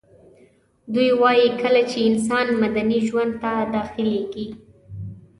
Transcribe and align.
دوی 0.93 1.09
وايي 1.21 1.49
کله 1.61 1.81
چي 1.91 1.99
انسان 2.11 2.47
مدني 2.61 2.99
ژوند 3.07 3.33
ته 3.43 3.51
داخليږي 3.75 4.47